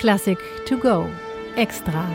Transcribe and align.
Klassik 0.00 0.38
to 0.64 0.78
go. 0.78 1.06
Extra. 1.56 2.08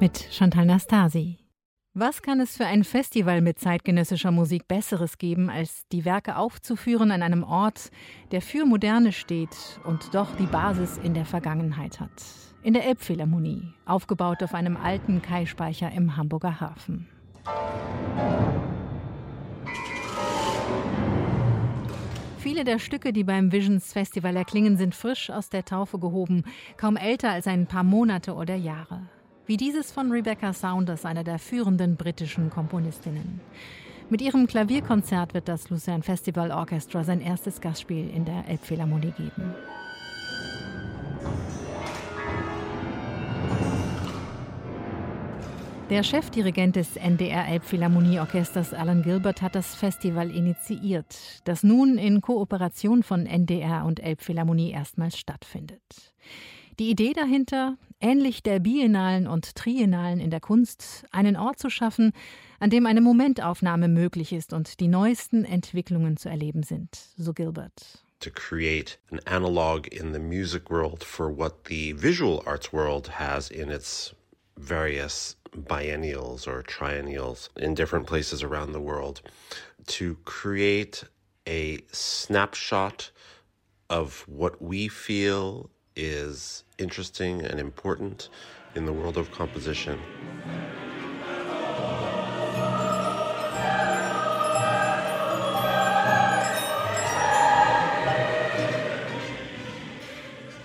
Mit 0.00 0.28
Chantal 0.30 0.64
Nastasi. 0.64 1.36
Was 1.92 2.22
kann 2.22 2.40
es 2.40 2.56
für 2.56 2.64
ein 2.64 2.84
Festival 2.84 3.42
mit 3.42 3.58
zeitgenössischer 3.58 4.30
Musik 4.30 4.66
Besseres 4.66 5.18
geben, 5.18 5.50
als 5.50 5.86
die 5.92 6.06
Werke 6.06 6.36
aufzuführen 6.36 7.10
an 7.10 7.22
einem 7.22 7.44
Ort, 7.44 7.90
der 8.30 8.40
für 8.40 8.64
Moderne 8.64 9.12
steht 9.12 9.78
und 9.84 10.14
doch 10.14 10.36
die 10.36 10.46
Basis 10.46 10.96
in 10.96 11.12
der 11.12 11.26
Vergangenheit 11.26 12.00
hat? 12.00 12.24
In 12.62 12.72
der 12.72 12.86
Elbphilharmonie, 12.86 13.74
aufgebaut 13.84 14.42
auf 14.42 14.54
einem 14.54 14.78
alten 14.78 15.20
Kaispeicher 15.20 15.92
im 15.92 16.16
Hamburger 16.16 16.62
Hafen. 16.62 17.08
Viele 22.52 22.64
der 22.64 22.78
Stücke, 22.78 23.14
die 23.14 23.24
beim 23.24 23.50
Visions 23.50 23.94
Festival 23.94 24.36
erklingen, 24.36 24.76
sind 24.76 24.94
frisch 24.94 25.30
aus 25.30 25.48
der 25.48 25.64
Taufe 25.64 25.98
gehoben, 25.98 26.44
kaum 26.76 26.98
älter 26.98 27.30
als 27.30 27.46
ein 27.46 27.66
paar 27.66 27.82
Monate 27.82 28.34
oder 28.34 28.54
Jahre. 28.54 29.06
Wie 29.46 29.56
dieses 29.56 29.90
von 29.90 30.12
Rebecca 30.12 30.52
Saunders, 30.52 31.06
einer 31.06 31.24
der 31.24 31.38
führenden 31.38 31.96
britischen 31.96 32.50
Komponistinnen. 32.50 33.40
Mit 34.10 34.20
ihrem 34.20 34.46
Klavierkonzert 34.46 35.32
wird 35.32 35.48
das 35.48 35.70
Lucerne 35.70 36.02
Festival 36.02 36.50
Orchestra 36.50 37.04
sein 37.04 37.22
erstes 37.22 37.58
Gastspiel 37.62 38.10
in 38.10 38.26
der 38.26 38.46
Elbphilharmonie 38.46 39.12
geben. 39.12 39.54
Der 45.90 46.02
Chefdirigent 46.02 46.76
des 46.76 46.96
NDR 46.96 47.48
Elbphilharmonieorchesters 47.48 48.72
Alan 48.72 49.02
Gilbert 49.02 49.42
hat 49.42 49.54
das 49.54 49.74
Festival 49.74 50.30
initiiert, 50.30 51.42
das 51.44 51.62
nun 51.62 51.98
in 51.98 52.20
Kooperation 52.20 53.02
von 53.02 53.26
NDR 53.26 53.84
und 53.84 54.00
Elbphilharmonie 54.00 54.70
erstmals 54.70 55.18
stattfindet. 55.18 55.82
Die 56.78 56.88
Idee 56.88 57.12
dahinter, 57.12 57.76
ähnlich 58.00 58.42
der 58.42 58.60
Biennalen 58.60 59.26
und 59.26 59.54
Triennalen 59.54 60.20
in 60.20 60.30
der 60.30 60.40
Kunst, 60.40 61.04
einen 61.10 61.36
Ort 61.36 61.58
zu 61.58 61.68
schaffen, 61.68 62.12
an 62.58 62.70
dem 62.70 62.86
eine 62.86 63.02
Momentaufnahme 63.02 63.88
möglich 63.88 64.32
ist 64.32 64.54
und 64.54 64.80
die 64.80 64.88
neuesten 64.88 65.44
Entwicklungen 65.44 66.16
zu 66.16 66.30
erleben 66.30 66.62
sind, 66.62 66.96
so 67.16 67.34
Gilbert. 67.34 68.02
To 68.20 68.30
create 68.30 68.98
an 69.10 69.20
analog 69.26 69.88
in 69.88 70.14
the 70.14 70.20
music 70.20 70.70
world 70.70 71.04
for 71.04 71.36
what 71.36 71.66
the 71.68 71.92
visual 71.92 72.40
arts 72.46 72.72
world 72.72 73.18
has 73.18 73.50
in 73.50 73.68
its 73.68 74.14
various 74.58 75.36
biennials 75.56 76.46
or 76.46 76.62
triennials 76.62 77.48
in 77.56 77.74
different 77.74 78.06
places 78.06 78.42
around 78.42 78.72
the 78.72 78.80
world 78.80 79.22
to 79.86 80.16
create 80.24 81.04
a 81.46 81.80
snapshot 81.92 83.10
of 83.90 84.24
what 84.28 84.62
we 84.62 84.88
feel 84.88 85.68
is 85.96 86.64
interesting 86.78 87.42
and 87.42 87.60
important 87.60 88.28
in 88.74 88.86
the 88.86 88.92
world 88.92 89.18
of 89.18 89.30
composition. 89.30 89.98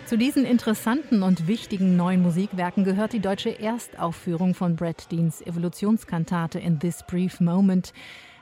Zu 0.07 0.17
diesen 0.17 0.45
interessanten 0.45 1.21
und 1.21 1.49
wichtigen 1.49 1.97
neuen 1.97 2.21
Musikwerken 2.21 2.85
gehört 2.85 3.11
die 3.11 3.19
deutsche 3.19 3.59
Erstaufführung 3.59 4.53
von 4.53 4.77
Brad 4.77 5.11
Deans 5.11 5.41
Evolutionskantate 5.41 6.59
In 6.59 6.79
This 6.79 7.03
Brief 7.05 7.41
Moment. 7.41 7.91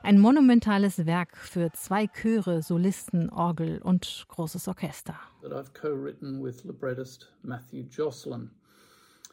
Ein 0.03 0.19
monumentales 0.19 1.08
Werk 1.08 1.36
für 1.36 1.71
zwei 1.71 2.05
Chöre, 2.05 2.61
Solisten, 2.61 3.31
Orgel 3.31 3.80
und 3.81 4.27
großes 4.30 4.67
Orchester. 4.67 5.16
That 5.41 5.53
I've 5.53 5.73
co-written 5.73 6.43
with 6.43 6.63
librettist 6.66 7.31
Matthew 7.41 7.86
Jocelyn. 7.89 8.52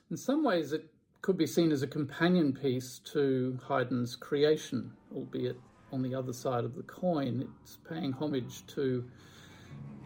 In 0.08 0.16
some 0.16 0.42
ways 0.42 0.72
it 0.72 0.88
could 1.20 1.36
be 1.36 1.46
seen 1.46 1.70
as 1.70 1.82
a 1.82 1.86
companion 1.86 2.54
piece 2.54 3.02
to 3.12 3.58
Haydn's 3.68 4.18
creation, 4.18 4.94
albeit 5.14 5.56
on 5.90 6.02
the 6.02 6.16
other 6.16 6.32
side 6.32 6.64
of 6.64 6.76
the 6.76 6.82
coin, 6.82 7.46
it's 7.62 7.76
paying 7.86 8.14
homage 8.14 8.64
to 8.68 9.04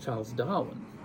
Charles 0.01 0.33
Darwin. 0.33 0.96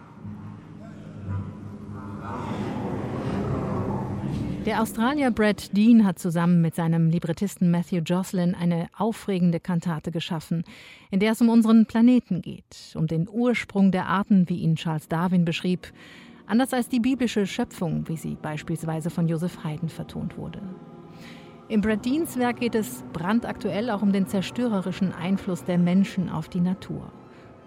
Der 4.66 4.80
Australier 4.80 5.32
Brad 5.32 5.76
Dean 5.76 6.06
hat 6.06 6.20
zusammen 6.20 6.62
mit 6.62 6.76
seinem 6.76 7.10
Librettisten 7.10 7.72
Matthew 7.72 8.02
Jocelyn 8.06 8.54
eine 8.54 8.90
aufregende 8.96 9.60
Kantate 9.60 10.12
geschaffen, 10.12 10.64
in 11.10 11.20
der 11.20 11.32
es 11.32 11.42
um 11.42 11.50
unseren 11.50 11.88
Planeten 11.88 12.44
geht, 12.44 12.94
um 12.94 13.08
den 13.08 13.28
Ursprung 13.28 13.92
der 13.92 14.06
Arten, 14.06 14.48
wie 14.50 14.60
ihn 14.60 14.76
Charles 14.76 15.08
Darwin 15.08 15.46
beschrieb, 15.46 15.92
anders 16.46 16.74
als 16.74 16.90
die 16.90 17.00
biblische 17.00 17.48
Schöpfung, 17.48 18.08
wie 18.08 18.18
sie 18.18 18.38
beispielsweise 18.40 19.10
von 19.10 19.28
Joseph 19.28 19.64
Haydn 19.64 19.90
vertont 19.90 20.38
wurde. 20.38 20.62
Im 21.68 21.82
Brad 21.82 22.06
Deans 22.06 22.38
Werk 22.38 22.60
geht 22.60 22.76
es 22.76 23.04
brandaktuell 23.14 23.90
auch 23.90 24.04
um 24.04 24.12
den 24.12 24.28
zerstörerischen 24.28 25.12
Einfluss 25.12 25.64
der 25.64 25.80
Menschen 25.80 26.30
auf 26.30 26.50
die 26.50 26.62
Natur 26.62 27.12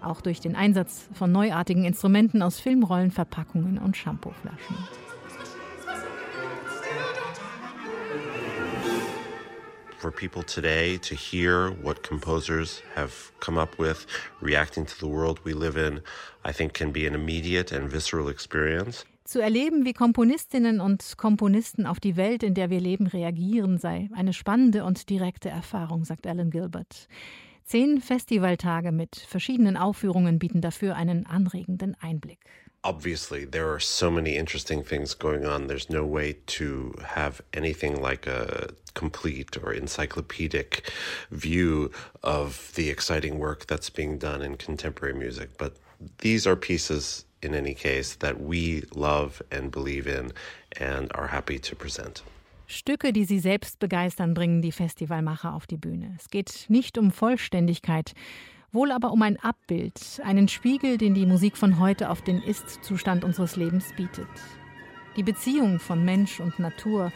auch 0.06 0.20
durch 0.20 0.40
den 0.40 0.56
Einsatz 0.56 1.08
von 1.12 1.32
neuartigen 1.32 1.84
Instrumenten 1.84 2.42
aus 2.42 2.60
Filmrollen, 2.60 3.10
Verpackungen 3.10 3.78
und 3.78 3.96
Shampooflaschen. 3.96 4.76
for 10.04 10.10
people 10.10 10.42
today 10.42 10.98
to 10.98 11.14
hear 11.14 11.70
what 11.82 12.02
composers 12.02 12.82
have 12.94 13.32
come 13.40 13.56
up 13.56 13.78
with, 13.78 14.06
reacting 14.42 14.84
to 14.84 14.94
the 14.98 15.06
world 15.06 15.42
we 15.44 15.54
live 15.54 15.78
in, 15.78 16.02
I 16.44 16.52
think 16.52 16.74
can 16.74 16.92
be 16.92 17.06
an 17.06 17.14
immediate 17.14 17.72
and 17.72 17.90
visceral 17.90 18.28
experience. 18.28 19.06
Zu 19.24 19.40
erleben, 19.40 19.86
wie 19.86 19.94
Komponistinnen 19.94 20.80
und 20.80 21.16
Komponisten 21.16 21.86
auf 21.86 21.98
die 21.98 22.16
Welt, 22.16 22.42
in 22.42 22.52
der 22.52 22.68
wir 22.68 22.80
leben, 22.80 23.06
reagieren, 23.06 23.78
sei 23.78 24.10
eine 24.14 24.34
spannende 24.34 24.84
und 24.84 25.08
direkte 25.08 25.48
Erfahrung, 25.48 26.04
sagt 26.04 26.26
Alan 26.26 26.50
Gilbert. 26.50 27.08
Zehn 27.66 28.00
Festivaltage 28.00 28.92
mit 28.92 29.16
verschiedenen 29.16 29.76
Aufführungen 29.78 30.38
bieten 30.38 30.60
dafür 30.60 30.96
einen 30.96 31.24
anregenden 31.26 31.96
Einblick. 32.00 32.38
Obviously, 32.82 33.46
there 33.46 33.66
are 33.70 33.80
so 33.80 34.10
many 34.10 34.36
interesting 34.36 34.84
things 34.84 35.18
going 35.18 35.46
on. 35.46 35.68
There's 35.68 35.88
no 35.88 36.04
way 36.04 36.34
to 36.58 36.92
have 37.02 37.42
anything 37.54 37.96
like 37.96 38.26
a 38.26 38.74
complete 38.92 39.56
or 39.56 39.72
encyclopedic 39.72 40.92
view 41.30 41.90
of 42.22 42.72
the 42.74 42.90
exciting 42.90 43.38
work 43.38 43.66
that's 43.66 43.88
being 43.88 44.18
done 44.18 44.42
in 44.42 44.58
contemporary 44.58 45.14
music. 45.14 45.56
But 45.56 45.76
these 46.18 46.46
are 46.46 46.56
pieces, 46.56 47.24
in 47.40 47.54
any 47.54 47.72
case, 47.72 48.16
that 48.16 48.38
we 48.38 48.84
love 48.94 49.40
and 49.50 49.70
believe 49.70 50.06
in 50.06 50.32
and 50.78 51.10
are 51.14 51.28
happy 51.28 51.58
to 51.58 51.74
present. 51.74 52.22
Stücke, 52.66 53.12
die 53.12 53.24
sie 53.24 53.38
selbst 53.38 53.78
begeistern, 53.78 54.34
bringen 54.34 54.62
die 54.62 54.72
Festivalmacher 54.72 55.54
auf 55.54 55.66
die 55.66 55.76
Bühne. 55.76 56.14
Es 56.18 56.30
geht 56.30 56.66
nicht 56.68 56.98
um 56.98 57.10
Vollständigkeit, 57.10 58.14
wohl 58.72 58.90
aber 58.90 59.12
um 59.12 59.22
ein 59.22 59.38
Abbild, 59.38 60.20
einen 60.24 60.48
Spiegel, 60.48 60.98
den 60.98 61.14
die 61.14 61.26
Musik 61.26 61.56
von 61.56 61.78
heute 61.78 62.10
auf 62.10 62.22
den 62.22 62.42
Ist-Zustand 62.42 63.24
unseres 63.24 63.56
Lebens 63.56 63.92
bietet. 63.96 64.28
Die 65.16 65.22
Beziehung 65.22 65.78
von 65.78 66.04
Mensch 66.04 66.40
und 66.40 66.58
Natur, 66.58 67.12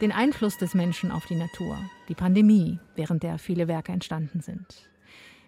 den 0.00 0.12
Einfluss 0.12 0.58
des 0.58 0.74
Menschen 0.74 1.10
auf 1.10 1.26
die 1.26 1.34
Natur, 1.34 1.78
die 2.08 2.14
Pandemie, 2.14 2.78
während 2.94 3.22
der 3.22 3.38
viele 3.38 3.68
Werke 3.68 3.92
entstanden 3.92 4.40
sind. 4.40 4.88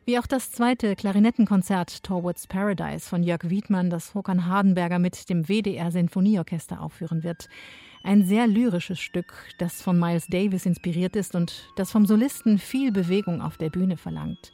Wie 0.07 0.19
auch 0.19 0.27
das 0.27 0.51
zweite 0.51 0.97
Klarinettenkonzert 0.97 2.03
Towards 2.03 2.47
Paradise 2.47 3.09
von 3.09 3.23
Jörg 3.23 3.49
Wiedmann, 3.51 3.91
das 3.91 4.15
Håkan 4.15 4.47
Hardenberger 4.47 4.99
mit 4.99 5.29
dem 5.29 5.47
WDR 5.47 5.93
Sinfonieorchester 5.93 6.81
aufführen 6.81 7.23
wird. 7.23 7.49
Ein 8.03 8.25
sehr 8.25 8.47
lyrisches 8.47 8.99
Stück, 8.99 9.35
das 9.59 9.83
von 9.83 9.99
Miles 9.99 10.27
Davis 10.27 10.65
inspiriert 10.65 11.17
ist 11.17 11.35
und 11.35 11.71
das 11.77 11.91
vom 11.91 12.07
Solisten 12.07 12.59
viel 12.59 12.93
Bewegung 12.93 13.43
auf 13.43 13.59
der 13.59 13.69
Bühne 13.69 13.99
verlangt. 13.99 14.53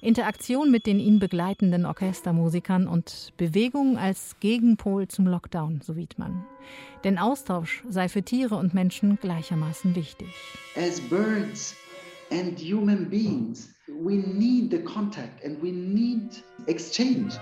Interaktion 0.00 0.70
mit 0.70 0.86
den 0.86 1.00
ihn 1.00 1.18
begleitenden 1.18 1.84
Orchestermusikern 1.84 2.86
und 2.86 3.32
Bewegung 3.36 3.98
als 3.98 4.36
Gegenpol 4.40 5.08
zum 5.08 5.26
Lockdown, 5.26 5.80
so 5.80 5.96
Wiedmann. 5.96 6.44
Denn 7.04 7.18
Austausch 7.18 7.82
sei 7.88 8.08
für 8.08 8.22
Tiere 8.22 8.56
und 8.56 8.74
Menschen 8.74 9.18
gleichermaßen 9.20 9.94
wichtig. 9.94 10.28
As 10.76 11.00
birds 11.00 11.76
and 12.30 12.58
human 12.58 13.08
beings, 13.08 13.74
we 13.88 14.16
need 14.16 14.70
the 14.70 14.82
contact 14.82 15.44
and 15.44 15.60
we 15.62 15.70
need 15.72 16.42
exchange. 16.66 17.34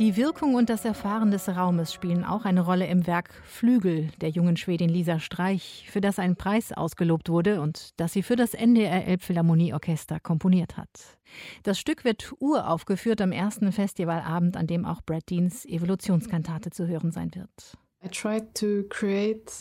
Die 0.00 0.16
Wirkung 0.16 0.54
und 0.54 0.70
das 0.70 0.86
Erfahren 0.86 1.30
des 1.30 1.46
Raumes 1.46 1.92
spielen 1.92 2.24
auch 2.24 2.46
eine 2.46 2.62
Rolle 2.62 2.86
im 2.86 3.06
Werk 3.06 3.34
Flügel 3.44 4.08
der 4.22 4.30
jungen 4.30 4.56
Schwedin 4.56 4.88
Lisa 4.88 5.20
Streich, 5.20 5.86
für 5.90 6.00
das 6.00 6.18
ein 6.18 6.36
Preis 6.36 6.72
ausgelobt 6.72 7.28
wurde 7.28 7.60
und 7.60 7.90
das 7.98 8.14
sie 8.14 8.22
für 8.22 8.34
das 8.34 8.54
NDR 8.54 9.06
Elbphilharmonieorchester 9.06 10.18
komponiert 10.18 10.78
hat. 10.78 10.88
Das 11.64 11.78
Stück 11.78 12.02
wird 12.06 12.32
uraufgeführt 12.38 13.20
am 13.20 13.30
ersten 13.30 13.72
Festivalabend, 13.72 14.56
an 14.56 14.66
dem 14.66 14.86
auch 14.86 15.02
Brad 15.02 15.28
Deans 15.28 15.66
Evolutionskantate 15.66 16.70
zu 16.70 16.86
hören 16.86 17.12
sein 17.12 17.30
wird. 17.34 17.76
I 18.02 18.08
tried 18.08 18.54
to 18.54 18.84
create 18.88 19.52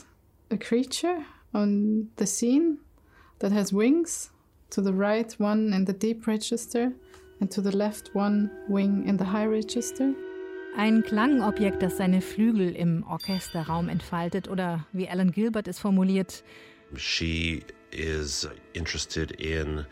a 0.52 0.56
creature 0.56 1.18
on 1.52 2.12
the 2.18 2.26
scene 2.26 2.78
that 3.40 3.52
has 3.52 3.74
wings 3.74 4.32
To 4.72 4.84
the 4.84 4.94
right, 4.94 5.36
one 5.40 5.74
in 5.76 5.88
the 5.88 5.94
deep 5.94 6.28
register, 6.28 6.94
and 7.42 7.50
to 7.52 7.60
the 7.60 7.76
left, 7.76 8.14
one 8.14 8.52
wing 8.70 9.08
in 9.08 9.18
the 9.18 9.26
high 9.26 9.48
register. 9.48 10.14
Ein 10.78 11.04
Klangobjekt, 11.04 11.82
das 11.82 11.98
seine 11.98 12.22
Flügel 12.22 12.76
im 12.76 13.04
Orchesterraum 13.04 13.90
entfaltet 13.90 14.48
oder 14.48 14.86
wie 14.94 15.10
Alan 15.10 15.32
Gilbert 15.32 15.68
es 15.68 15.80
formuliert. 15.80 16.44
She 16.96 17.64
is 17.92 18.48
interested 18.74 19.32
in 19.32 19.86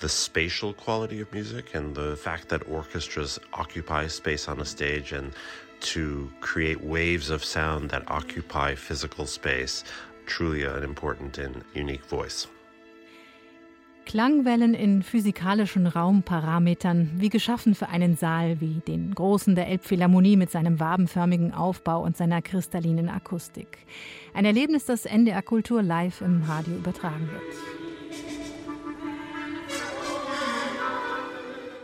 the 0.00 0.08
spatial 0.08 0.74
quality 0.74 1.22
of 1.22 1.32
music 1.32 1.74
and 1.74 1.96
the 1.96 2.16
fact 2.16 2.48
that 2.48 2.66
orchestras 2.68 3.40
occupy 3.52 4.08
space 4.08 4.48
on 4.48 4.60
a 4.60 4.64
stage 4.64 5.12
and 5.12 5.32
to 5.80 6.30
create 6.40 6.82
waves 6.82 7.30
of 7.30 7.44
sound 7.44 7.90
that 7.90 8.02
occupy 8.08 8.74
physical 8.74 9.26
space, 9.26 9.84
truly 10.26 10.64
an 10.64 10.82
important 10.82 11.38
and 11.38 11.64
unique 11.74 12.04
voice. 12.06 12.46
Klangwellen 14.04 14.74
in 14.74 15.02
physikalischen 15.02 15.86
Raumparametern, 15.86 17.12
wie 17.16 17.28
geschaffen 17.28 17.74
für 17.74 17.88
einen 17.88 18.16
Saal 18.16 18.60
wie 18.60 18.80
den 18.86 19.14
großen 19.14 19.54
der 19.54 19.68
Elbphilharmonie 19.68 20.36
mit 20.36 20.50
seinem 20.50 20.78
wabenförmigen 20.80 21.52
Aufbau 21.52 22.02
und 22.02 22.16
seiner 22.16 22.42
kristallinen 22.42 23.08
Akustik. 23.08 23.78
Ein 24.34 24.44
Erlebnis, 24.44 24.84
das 24.84 25.06
NDR 25.06 25.42
Kultur 25.42 25.82
live 25.82 26.20
im 26.20 26.42
Radio 26.42 26.74
übertragen 26.74 27.28
wird. 27.32 27.42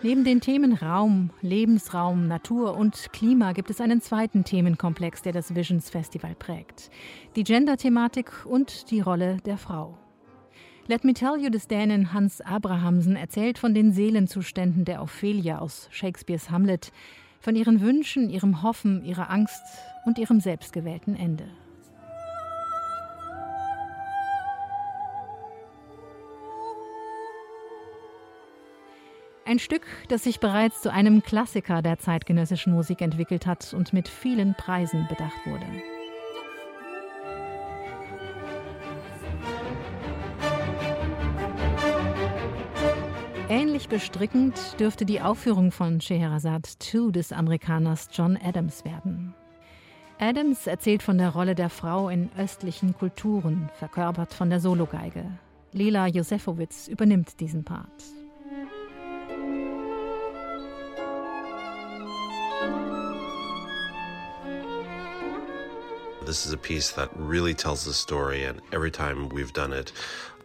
Neben 0.03 0.25
den 0.25 0.41
Themen 0.41 0.73
Raum, 0.73 1.29
Lebensraum, 1.43 2.27
Natur 2.27 2.75
und 2.75 3.13
Klima 3.13 3.53
gibt 3.53 3.69
es 3.69 3.83
einen 3.83 4.01
zweiten 4.01 4.45
Themenkomplex, 4.45 5.21
der 5.21 5.33
das 5.33 5.55
Visions 5.55 5.91
Festival 5.91 6.35
prägt. 6.35 6.91
Die 7.37 7.45
Gender-Thematik 7.45 8.47
und 8.47 8.91
die 8.91 9.01
Rolle 9.01 9.37
der 9.45 9.59
Frau. 9.59 9.99
Let 10.91 11.05
Me 11.05 11.15
Tell 11.15 11.37
You 11.41 11.51
des 11.51 11.69
Dänen 11.69 12.13
Hans 12.13 12.41
Abrahamsen 12.41 13.15
erzählt 13.15 13.59
von 13.59 13.75
den 13.75 13.93
Seelenzuständen 13.93 14.85
der 14.85 15.01
Ophelia 15.01 15.61
aus 15.61 15.87
Shakespeares 15.93 16.51
Hamlet, 16.51 16.91
von 17.39 17.55
ihren 17.55 17.81
Wünschen, 17.81 18.29
ihrem 18.29 18.65
Hoffen, 18.65 19.05
ihrer 19.05 19.31
Angst 19.31 19.63
und 20.05 20.19
ihrem 20.19 20.41
selbstgewählten 20.41 21.15
Ende. 21.15 21.45
Ein 29.45 29.61
Stück, 29.61 29.87
das 30.09 30.25
sich 30.25 30.41
bereits 30.41 30.83
zu 30.83 30.93
einem 30.93 31.23
Klassiker 31.23 31.83
der 31.83 32.01
zeitgenössischen 32.01 32.73
Musik 32.73 33.01
entwickelt 33.01 33.47
hat 33.47 33.75
und 33.75 33.93
mit 33.93 34.09
vielen 34.09 34.55
Preisen 34.55 35.07
bedacht 35.09 35.47
wurde. 35.47 35.67
Ähnlich 43.81 43.89
bestrickend 43.89 44.79
dürfte 44.79 45.07
die 45.07 45.23
Aufführung 45.23 45.73
von 45.73 46.03
Scheherazade 46.03 46.69
2 46.79 47.13
des 47.13 47.33
Amerikaners 47.33 48.11
John 48.13 48.37
Adams 48.37 48.85
werden. 48.85 49.35
Adams 50.19 50.67
erzählt 50.67 51.03
von 51.03 51.17
der 51.17 51.31
Rolle 51.31 51.55
der 51.55 51.71
Frau 51.71 52.11
in 52.11 52.29
östlichen 52.37 52.95
Kulturen, 52.95 53.71
verkörpert 53.79 54.35
von 54.35 54.51
der 54.51 54.61
Sologeige. 54.61 55.25
Lila 55.73 56.09
Josefowitz 56.09 56.89
übernimmt 56.89 57.41
diesen 57.41 57.65
Part. 57.65 57.89
This 66.31 66.47
is 66.47 66.53
a 66.53 66.57
piece 66.57 66.93
that 66.93 67.11
really 67.17 67.55
tells 67.55 67.85
the 67.85 67.93
story, 67.93 68.45
and 68.45 68.61
every 68.71 68.93
time 68.93 69.31
we've 69.31 69.53
done 69.53 69.73
it, 69.73 69.91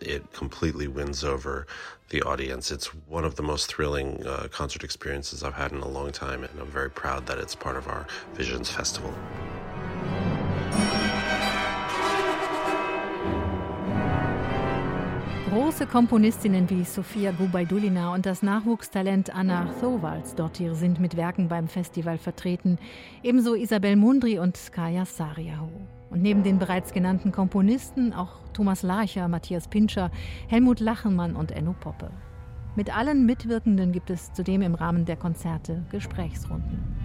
it 0.02 0.34
completely 0.34 0.88
wins 0.88 1.24
over 1.24 1.68
the 2.10 2.24
audience. 2.24 2.72
It's 2.72 2.88
one 2.88 3.24
of 3.24 3.36
the 3.36 3.44
most 3.44 3.68
thrilling 3.68 4.26
uh, 4.26 4.48
concert 4.52 4.84
experiences 4.84 5.44
I've 5.44 5.54
had 5.54 5.74
in 5.74 5.82
a 5.82 5.88
long 5.88 6.12
time, 6.12 6.44
and 6.44 6.60
I'm 6.60 6.72
very 6.72 6.90
proud 6.90 7.28
that 7.28 7.38
it's 7.38 7.54
part 7.54 7.76
of 7.76 7.88
our 7.88 8.08
Visions 8.34 8.68
Festival. 8.68 9.14
Große 15.56 15.88
Komponistinnen 15.88 16.70
wie 16.70 16.84
Sofia 16.84 17.32
Gubaidulina 17.32 18.14
und 18.14 18.26
das 18.26 18.44
Nachwuchstalent 18.44 19.34
Anna 19.34 19.70
Thowalds 19.80 20.36
Dottir 20.36 20.76
sind 20.76 21.00
mit 21.00 21.16
Werken 21.16 21.48
beim 21.48 21.70
Festival 21.70 22.18
vertreten, 22.18 22.78
ebenso 23.24 23.56
Isabel 23.56 23.96
Mundri 23.96 24.38
und 24.38 24.60
Kaya 24.74 25.06
Sariaho. 25.06 25.70
Und 26.10 26.22
neben 26.22 26.44
den 26.44 26.60
bereits 26.60 26.92
genannten 26.92 27.32
Komponisten 27.32 28.12
auch 28.12 28.34
Thomas 28.52 28.84
Larcher, 28.84 29.30
Matthias 29.30 29.70
Pinscher, 29.70 30.12
Helmut 30.50 30.82
Lachenmann 30.82 31.38
und 31.38 31.52
Enno 31.52 31.74
Poppe. 31.80 32.10
Mit 32.76 32.94
allen 32.94 33.26
Mitwirkenden 33.26 33.94
gibt 33.94 34.10
es 34.10 34.34
zudem 34.34 34.62
im 34.62 34.76
Rahmen 34.76 35.06
der 35.06 35.16
Konzerte 35.16 35.86
Gesprächsrunden. 35.90 37.05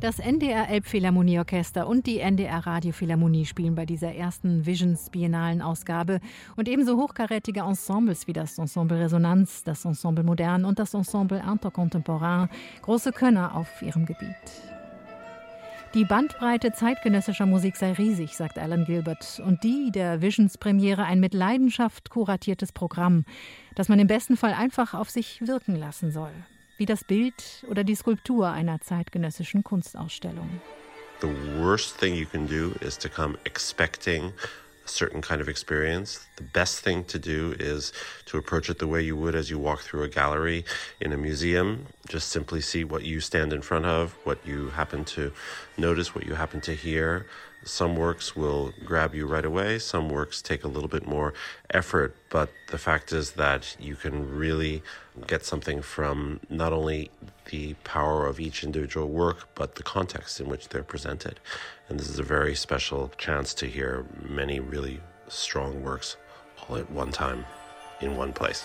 Das 0.00 0.18
NDR 0.18 0.70
Elbphilharmonieorchester 0.70 1.86
und 1.86 2.06
die 2.06 2.20
NDR 2.20 2.66
Radiophilharmonie 2.66 3.44
spielen 3.44 3.74
bei 3.74 3.84
dieser 3.84 4.14
ersten 4.14 4.64
Visions 4.64 5.10
Biennalen 5.10 5.60
Ausgabe. 5.60 6.20
Und 6.56 6.70
ebenso 6.70 6.96
hochkarätige 6.96 7.60
Ensembles 7.60 8.26
wie 8.26 8.32
das 8.32 8.56
Ensemble 8.56 8.98
Resonanz, 8.98 9.62
das 9.62 9.84
Ensemble 9.84 10.24
Modern 10.24 10.64
und 10.64 10.78
das 10.78 10.94
Ensemble 10.94 11.42
Intercontemporain. 11.46 12.48
Große 12.80 13.12
Könner 13.12 13.54
auf 13.54 13.82
ihrem 13.82 14.06
Gebiet. 14.06 14.34
Die 15.92 16.06
Bandbreite 16.06 16.72
zeitgenössischer 16.72 17.44
Musik 17.44 17.76
sei 17.76 17.92
riesig, 17.92 18.38
sagt 18.38 18.58
Alan 18.58 18.86
Gilbert, 18.86 19.42
und 19.44 19.62
die 19.64 19.90
der 19.92 20.22
Visions-Premiere 20.22 21.04
ein 21.04 21.20
mit 21.20 21.34
Leidenschaft 21.34 22.08
kuratiertes 22.08 22.72
Programm, 22.72 23.26
das 23.74 23.90
man 23.90 23.98
im 23.98 24.06
besten 24.06 24.38
Fall 24.38 24.54
einfach 24.54 24.94
auf 24.94 25.10
sich 25.10 25.46
wirken 25.46 25.76
lassen 25.76 26.10
soll 26.10 26.32
wie 26.80 26.86
das 26.86 27.04
Bild 27.04 27.62
oder 27.68 27.84
die 27.84 27.94
Skulptur 27.94 28.48
einer 28.48 28.80
zeitgenössischen 28.80 29.62
Kunstausstellung. 29.62 30.48
The 31.20 31.28
worst 31.58 31.98
thing 31.98 32.14
you 32.14 32.24
can 32.24 32.46
do 32.46 32.72
is 32.80 32.96
to 32.96 33.10
come 33.10 33.36
expecting 33.44 34.32
a 34.86 34.88
certain 34.88 35.20
kind 35.20 35.42
of 35.42 35.48
experience. 35.48 36.26
The 36.36 36.44
best 36.54 36.82
thing 36.82 37.04
to 37.08 37.18
do 37.18 37.54
is 37.58 37.92
to 38.24 38.38
approach 38.38 38.70
it 38.70 38.78
the 38.78 38.86
way 38.86 39.02
you 39.02 39.14
would 39.14 39.34
as 39.34 39.50
you 39.50 39.58
walk 39.58 39.80
through 39.82 40.04
a 40.04 40.08
gallery 40.08 40.64
in 41.00 41.12
a 41.12 41.18
museum. 41.18 41.84
Just 42.08 42.30
simply 42.30 42.62
see 42.62 42.84
what 42.84 43.02
you 43.02 43.20
stand 43.20 43.52
in 43.52 43.60
front 43.60 43.84
of, 43.84 44.16
what 44.24 44.38
you 44.46 44.70
happen 44.70 45.04
to 45.16 45.32
notice, 45.76 46.14
what 46.14 46.24
you 46.24 46.34
happen 46.34 46.62
to 46.62 46.74
hear. 46.74 47.26
Some 47.64 47.94
works 47.94 48.34
will 48.34 48.72
grab 48.84 49.14
you 49.14 49.26
right 49.26 49.44
away, 49.44 49.78
some 49.78 50.08
works 50.08 50.40
take 50.40 50.64
a 50.64 50.68
little 50.68 50.88
bit 50.88 51.06
more 51.06 51.34
effort, 51.70 52.16
but 52.30 52.50
the 52.68 52.78
fact 52.78 53.12
is 53.12 53.32
that 53.32 53.76
you 53.78 53.96
can 53.96 54.34
really 54.34 54.82
get 55.26 55.44
something 55.44 55.82
from 55.82 56.40
not 56.48 56.72
only 56.72 57.10
the 57.50 57.74
power 57.84 58.26
of 58.26 58.40
each 58.40 58.64
individual 58.64 59.08
work, 59.08 59.48
but 59.54 59.74
the 59.74 59.82
context 59.82 60.40
in 60.40 60.48
which 60.48 60.70
they're 60.70 60.82
presented. 60.82 61.38
And 61.88 62.00
this 62.00 62.08
is 62.08 62.18
a 62.18 62.24
very 62.24 62.54
special 62.54 63.12
chance 63.18 63.52
to 63.54 63.66
hear 63.66 64.06
many 64.26 64.58
really 64.58 65.00
strong 65.28 65.82
works 65.82 66.16
all 66.62 66.76
at 66.76 66.90
one 66.90 67.12
time 67.12 67.44
in 68.00 68.16
one 68.16 68.32
place. 68.32 68.64